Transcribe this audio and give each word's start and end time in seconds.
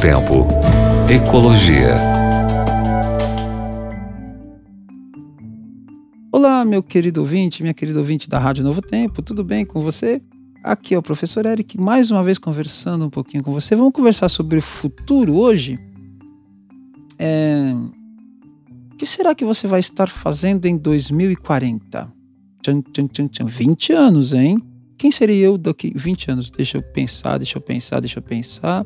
Tempo. 0.00 0.46
Ecologia. 1.10 1.94
Olá, 6.32 6.64
meu 6.64 6.82
querido 6.82 7.20
ouvinte, 7.20 7.62
minha 7.62 7.74
querida 7.74 7.98
ouvinte 7.98 8.26
da 8.26 8.38
Rádio 8.38 8.64
Novo 8.64 8.80
Tempo, 8.80 9.20
tudo 9.20 9.44
bem 9.44 9.66
com 9.66 9.82
você? 9.82 10.22
Aqui 10.64 10.94
é 10.94 10.98
o 10.98 11.02
professor 11.02 11.44
Eric, 11.44 11.78
mais 11.78 12.10
uma 12.10 12.24
vez 12.24 12.38
conversando 12.38 13.04
um 13.04 13.10
pouquinho 13.10 13.44
com 13.44 13.52
você. 13.52 13.76
Vamos 13.76 13.92
conversar 13.92 14.30
sobre 14.30 14.60
o 14.60 14.62
futuro 14.62 15.36
hoje? 15.36 15.78
É... 17.18 17.74
O 18.94 18.96
que 18.96 19.04
será 19.04 19.34
que 19.34 19.44
você 19.44 19.66
vai 19.66 19.80
estar 19.80 20.08
fazendo 20.08 20.64
em 20.64 20.78
2040? 20.78 22.10
Tchan, 22.62 22.80
tchan, 22.80 23.06
tchan, 23.06 23.28
tchan. 23.28 23.44
20 23.44 23.92
anos, 23.92 24.32
hein? 24.32 24.62
Quem 24.96 25.10
seria 25.10 25.44
eu 25.44 25.58
daqui 25.58 25.92
20 25.94 26.30
anos? 26.30 26.50
Deixa 26.50 26.78
eu 26.78 26.82
pensar, 26.82 27.36
deixa 27.36 27.58
eu 27.58 27.62
pensar, 27.62 28.00
deixa 28.00 28.18
eu 28.18 28.22
pensar. 28.22 28.82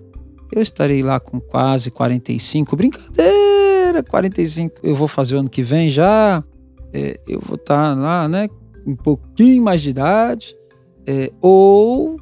Eu 0.53 0.63
estarei 0.63 1.03
lá 1.03 1.19
com 1.19 1.41
quase 1.41 1.91
45. 1.91 2.77
Brincadeira, 2.77 4.03
45 4.09 4.81
eu 4.83 4.95
vou 4.95 5.09
fazer 5.09 5.37
o 5.37 5.41
ano 5.41 5.51
que 5.51 5.63
vem 5.63 5.91
já. 5.91 6.43
É, 6.93 7.21
eu 7.27 7.41
vou 7.41 7.57
estar 7.57 7.95
lá, 7.97 8.29
né? 8.29 8.49
Um 8.87 8.95
pouquinho 8.95 9.63
mais 9.63 9.83
de 9.83 9.91
idade. 9.91 10.57
É, 11.07 11.31
ou, 11.41 12.17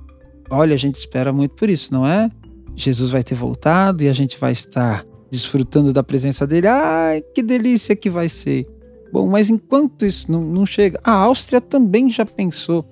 olha, 0.51 0.75
a 0.75 0.79
gente 0.79 0.95
espera 0.97 1.33
muito 1.33 1.55
por 1.55 1.69
isso, 1.69 1.93
não 1.93 2.07
é? 2.07 2.31
Jesus 2.75 3.11
vai 3.11 3.23
ter 3.23 3.35
voltado 3.35 4.03
e 4.03 4.09
a 4.09 4.13
gente 4.13 4.39
vai 4.39 4.53
estar 4.53 5.05
desfrutando 5.31 5.93
da 5.93 6.03
presença 6.03 6.47
dele. 6.47 6.67
Ai, 6.67 7.23
que 7.35 7.43
delícia 7.43 7.95
que 7.95 8.09
vai 8.09 8.29
ser. 8.29 8.67
Bom, 9.13 9.27
mas 9.27 9.51
enquanto 9.51 10.07
isso 10.07 10.33
não, 10.33 10.41
não 10.41 10.65
chega, 10.65 10.99
a 11.05 11.13
Áustria 11.13 11.61
também 11.61 12.09
já 12.09 12.25
pensou 12.25 12.85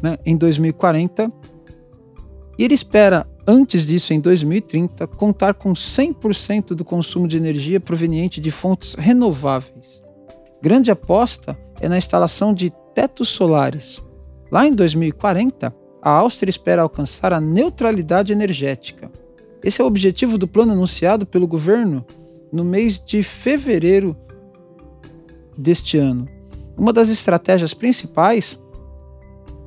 né, 0.00 0.16
em 0.24 0.36
2040 0.36 1.32
e 2.58 2.64
ele 2.64 2.74
espera, 2.74 3.26
antes 3.46 3.86
disso, 3.86 4.12
em 4.12 4.20
2030, 4.20 5.06
contar 5.06 5.54
com 5.54 5.72
100% 5.72 6.68
do 6.74 6.84
consumo 6.84 7.28
de 7.28 7.36
energia 7.36 7.80
proveniente 7.80 8.40
de 8.40 8.50
fontes 8.50 8.94
renováveis. 8.94 10.02
Grande 10.62 10.90
aposta 10.90 11.58
é 11.80 11.88
na 11.88 11.98
instalação 11.98 12.54
de 12.54 12.70
tetos 12.94 13.28
solares. 13.28 14.02
Lá 14.50 14.66
em 14.66 14.72
2040, 14.72 15.74
a 16.00 16.10
Áustria 16.10 16.50
espera 16.50 16.82
alcançar 16.82 17.32
a 17.32 17.40
neutralidade 17.40 18.32
energética. 18.32 19.10
Esse 19.62 19.80
é 19.80 19.84
o 19.84 19.86
objetivo 19.86 20.36
do 20.36 20.46
plano 20.46 20.72
anunciado 20.72 21.26
pelo 21.26 21.46
governo 21.46 22.04
no 22.52 22.64
mês 22.64 23.02
de 23.02 23.22
fevereiro 23.22 24.16
deste 25.56 25.96
ano. 25.96 26.28
Uma 26.76 26.92
das 26.92 27.08
estratégias 27.08 27.72
principais 27.72 28.58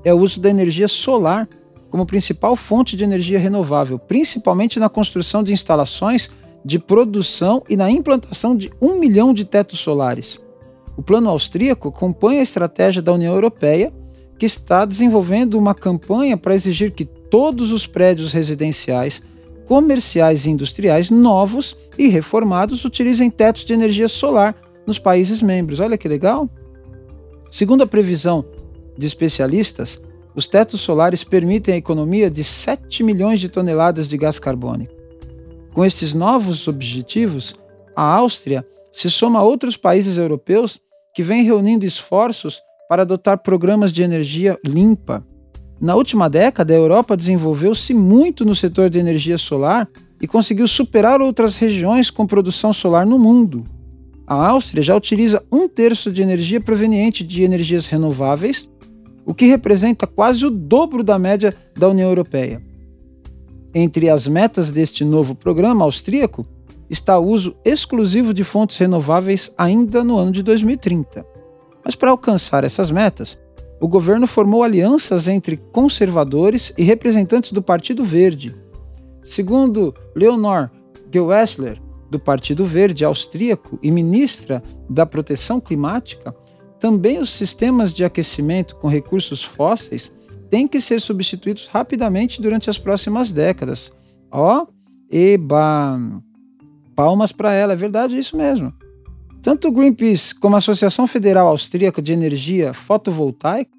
é 0.04 0.14
o 0.14 0.20
uso 0.20 0.40
da 0.40 0.50
energia 0.50 0.88
solar 0.88 1.50
como 1.90 2.06
principal 2.06 2.56
fonte 2.56 2.96
de 2.96 3.04
energia 3.04 3.40
renovável, 3.40 3.98
principalmente 3.98 4.80
na 4.80 4.90
construção 4.90 5.44
de 5.44 5.54
instalações 5.54 6.30
de 6.64 6.80
produção 6.80 7.64
e 7.70 7.78
na 7.78 7.90
implantação 7.90 8.56
de 8.56 8.72
um 8.82 9.00
milhão 9.00 9.34
de 9.34 9.46
tetos 9.46 9.80
solares. 9.80 10.40
O 10.98 11.04
plano 11.04 11.30
austríaco 11.30 11.90
acompanha 11.90 12.40
a 12.40 12.44
estratégia 12.44 13.02
da 13.02 13.14
União 13.14 13.34
Europeia, 13.34 13.94
que 14.38 14.46
está 14.46 14.84
desenvolvendo 14.84 15.58
uma 15.58 15.74
campanha 15.74 16.36
para 16.36 16.56
exigir 16.56 16.92
que 16.92 17.06
todos 17.06 17.72
os 17.72 17.88
prédios 17.88 18.34
residenciais, 18.34 19.22
comerciais 19.66 20.46
e 20.46 20.50
industriais 20.50 21.10
novos 21.10 21.76
e 21.98 22.08
reformados 22.08 22.86
utilizem 22.86 23.30
tetos 23.30 23.64
de 23.64 23.74
energia 23.74 24.08
solar 24.08 24.56
nos 24.86 24.98
países 24.98 25.42
membros. 25.42 25.80
Olha 25.80 25.98
que 25.98 26.08
legal! 26.08 26.50
Segundo 27.50 27.84
a 27.84 27.88
previsão 27.88 28.44
de 28.98 29.06
especialistas, 29.06 30.02
os 30.38 30.46
tetos 30.46 30.82
solares 30.82 31.24
permitem 31.24 31.74
a 31.74 31.78
economia 31.78 32.30
de 32.30 32.44
7 32.44 33.02
milhões 33.02 33.40
de 33.40 33.50
toneladas 33.50 34.08
de 34.08 34.16
gás 34.16 34.38
carbônico. 34.38 34.94
Com 35.74 35.84
estes 35.84 36.14
novos 36.14 36.68
objetivos, 36.68 37.56
a 37.96 38.04
Áustria 38.04 38.64
se 38.94 39.10
soma 39.10 39.40
a 39.40 39.44
outros 39.44 39.76
países 39.76 40.16
europeus 40.16 40.80
que 41.16 41.24
vêm 41.24 41.42
reunindo 41.42 41.88
esforços 41.88 42.62
para 42.88 43.02
adotar 43.02 43.40
programas 43.40 43.92
de 43.92 44.04
energia 44.04 44.60
limpa. 44.64 45.26
Na 45.82 45.96
última 45.96 46.30
década, 46.30 46.72
a 46.72 46.78
Europa 46.78 47.18
desenvolveu-se 47.18 47.92
muito 47.96 48.46
no 48.46 48.56
setor 48.56 48.92
de 48.92 49.00
energia 49.00 49.40
solar 49.40 49.90
e 50.22 50.28
conseguiu 50.28 50.68
superar 50.68 51.20
outras 51.20 51.58
regiões 51.58 52.12
com 52.12 52.28
produção 52.28 52.72
solar 52.72 53.08
no 53.08 53.18
mundo. 53.18 53.64
A 54.28 54.36
Áustria 54.50 54.84
já 54.84 54.96
utiliza 54.96 55.44
um 55.52 55.68
terço 55.68 56.12
de 56.12 56.22
energia 56.22 56.62
proveniente 56.62 57.24
de 57.24 57.42
energias 57.42 57.88
renováveis, 57.88 58.70
o 59.28 59.34
que 59.34 59.46
representa 59.46 60.08
quase 60.08 60.46
o 60.46 60.50
dobro 60.50 61.04
da 61.04 61.20
média 61.20 61.54
da 61.76 61.90
União 61.90 62.08
Europeia. 62.08 62.62
Entre 63.76 64.10
as 64.10 64.26
metas 64.26 64.72
deste 64.72 65.04
novo 65.04 65.36
programa 65.36 65.84
austríaco 65.84 66.46
está 66.90 67.20
o 67.20 67.28
uso 67.28 67.54
exclusivo 67.66 68.34
de 68.34 68.46
fontes 68.46 68.78
renováveis 68.78 69.52
ainda 69.58 70.02
no 70.02 70.18
ano 70.18 70.32
de 70.32 70.42
2030. 70.42 71.26
Mas 71.84 71.94
para 71.94 72.10
alcançar 72.10 72.64
essas 72.64 72.90
metas, 72.90 73.38
o 73.82 73.88
governo 73.88 74.26
formou 74.28 74.64
alianças 74.64 75.28
entre 75.28 75.58
conservadores 75.58 76.74
e 76.78 76.84
representantes 76.84 77.52
do 77.52 77.62
Partido 77.62 78.06
Verde. 78.06 78.56
Segundo 79.24 79.94
Leonor 80.16 80.70
Gewessler, 81.12 81.82
do 82.10 82.18
Partido 82.18 82.64
Verde 82.64 83.04
austríaco 83.04 83.78
e 83.84 83.92
ministra 83.92 84.64
da 84.90 85.06
Proteção 85.06 85.60
Climática, 85.60 86.34
também 86.80 87.20
os 87.20 87.30
sistemas 87.30 87.94
de 87.94 88.04
aquecimento 88.04 88.76
com 88.76 88.88
recursos 88.88 89.44
fósseis 89.44 90.12
têm 90.50 90.68
que 90.68 90.80
ser 90.80 91.02
substituídos 91.02 91.68
rapidamente 91.68 92.42
durante 92.42 92.70
as 92.70 92.78
próximas 92.78 93.32
décadas. 93.32 93.92
Ó, 94.32 94.64
oh, 94.64 94.68
eba! 95.12 96.00
Palmas 96.96 97.32
para 97.32 97.54
ela, 97.54 97.74
é 97.74 97.76
verdade 97.76 98.18
isso 98.18 98.36
mesmo. 98.38 98.74
Tanto 99.42 99.68
o 99.68 99.72
Greenpeace 99.72 100.36
como 100.36 100.56
a 100.56 100.58
Associação 100.58 101.08
Federal 101.08 101.48
Austríaca 101.48 102.02
de 102.02 102.12
Energia 102.12 102.74
Fotovoltaica 102.74 103.72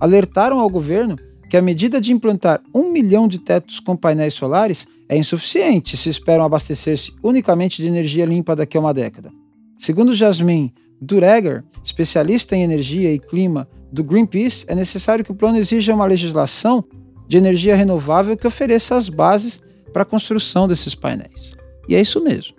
alertaram 0.00 0.58
ao 0.58 0.70
governo 0.70 1.16
que 1.48 1.56
a 1.56 1.62
medida 1.62 2.00
de 2.00 2.12
implantar 2.12 2.62
um 2.72 2.90
milhão 2.90 3.26
de 3.26 3.38
tetos 3.38 3.80
com 3.80 3.96
painéis 3.96 4.34
solares 4.34 4.86
é 5.08 5.16
insuficiente 5.16 5.96
se 5.96 6.08
esperam 6.08 6.44
abastecer-se 6.44 7.12
unicamente 7.22 7.82
de 7.82 7.88
energia 7.88 8.24
limpa 8.24 8.54
daqui 8.54 8.76
a 8.76 8.80
uma 8.80 8.94
década. 8.94 9.32
Segundo 9.76 10.14
Jasmin 10.14 10.72
Dureger, 11.00 11.64
especialista 11.82 12.54
em 12.54 12.62
energia 12.62 13.12
e 13.12 13.18
clima 13.18 13.68
do 13.90 14.04
Greenpeace, 14.04 14.64
é 14.68 14.74
necessário 14.74 15.24
que 15.24 15.32
o 15.32 15.34
plano 15.34 15.56
exija 15.56 15.94
uma 15.94 16.06
legislação 16.06 16.84
de 17.26 17.38
energia 17.38 17.74
renovável 17.74 18.36
que 18.36 18.46
ofereça 18.46 18.96
as 18.96 19.08
bases 19.08 19.60
para 19.92 20.02
a 20.02 20.06
construção 20.06 20.68
desses 20.68 20.94
painéis. 20.94 21.56
E 21.88 21.94
é 21.94 22.00
isso 22.00 22.22
mesmo. 22.22 22.54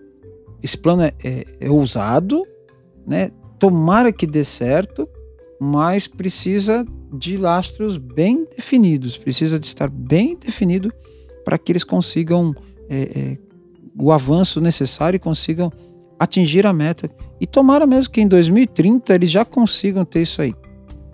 Esse 0.63 0.77
plano 0.77 1.03
é, 1.03 1.13
é, 1.23 1.45
é 1.59 1.69
ousado, 1.69 2.45
né? 3.05 3.31
tomara 3.59 4.11
que 4.11 4.25
dê 4.25 4.43
certo, 4.43 5.07
mas 5.59 6.07
precisa 6.07 6.85
de 7.13 7.37
lastros 7.37 7.97
bem 7.97 8.47
definidos, 8.55 9.17
precisa 9.17 9.59
de 9.59 9.67
estar 9.67 9.89
bem 9.89 10.35
definido 10.35 10.91
para 11.45 11.57
que 11.57 11.71
eles 11.71 11.83
consigam 11.83 12.55
é, 12.89 13.01
é, 13.01 13.37
o 13.97 14.11
avanço 14.11 14.59
necessário 14.59 15.17
e 15.17 15.19
consigam 15.19 15.71
atingir 16.21 16.67
a 16.67 16.71
meta. 16.71 17.09
E 17.39 17.47
tomara 17.47 17.87
mesmo 17.87 18.13
que 18.13 18.21
em 18.21 18.27
2030 18.27 19.15
eles 19.15 19.31
já 19.31 19.43
consigam 19.43 20.05
ter 20.05 20.21
isso 20.21 20.39
aí. 20.39 20.53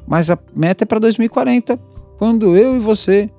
Mas 0.05 0.29
a 0.29 0.37
meta 0.53 0.83
é 0.83 0.85
para 0.85 0.99
2040, 0.99 1.79
quando 2.17 2.57
eu 2.57 2.75
e 2.75 2.79
você 2.79 3.29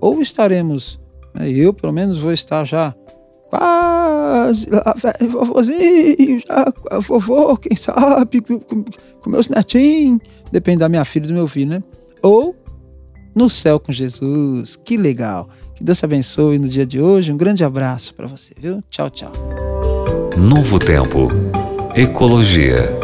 ou 0.00 0.20
estaremos, 0.20 1.00
né, 1.34 1.50
eu 1.50 1.74
pelo 1.74 1.92
menos 1.92 2.18
vou 2.18 2.32
estar 2.32 2.64
já 2.64 2.94
quase 3.50 4.68
lá, 4.70 4.94
velho, 4.96 5.30
vovozinho, 5.30 6.40
já 6.46 6.72
vovô, 7.00 7.56
quem 7.56 7.76
sabe, 7.76 8.40
com, 8.40 8.60
com 8.60 9.30
meus 9.30 9.48
netinhos, 9.48 10.20
depende 10.52 10.78
da 10.78 10.88
minha 10.88 11.04
filha 11.04 11.24
e 11.24 11.28
do 11.28 11.34
meu 11.34 11.48
filho, 11.48 11.70
né? 11.70 11.82
Ou 12.22 12.54
no 13.34 13.50
céu 13.50 13.80
com 13.80 13.90
Jesus, 13.90 14.76
que 14.76 14.96
legal. 14.96 15.48
Que 15.74 15.82
Deus 15.82 15.98
te 15.98 16.04
abençoe 16.04 16.58
no 16.58 16.68
dia 16.68 16.86
de 16.86 17.00
hoje. 17.00 17.32
Um 17.32 17.36
grande 17.36 17.64
abraço 17.64 18.14
para 18.14 18.26
você, 18.26 18.54
viu? 18.56 18.82
Tchau, 18.88 19.10
tchau. 19.10 19.32
Novo 20.36 20.78
Tempo. 20.78 21.28
Ecologia. 21.94 23.01